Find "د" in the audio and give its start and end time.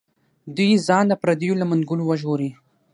1.09-1.13